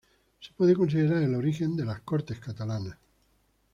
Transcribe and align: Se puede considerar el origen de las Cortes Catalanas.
Se 0.39 0.51
puede 0.53 0.73
considerar 0.75 1.21
el 1.21 1.35
origen 1.35 1.75
de 1.75 1.85
las 1.85 2.01
Cortes 2.01 2.39
Catalanas. 2.39 2.97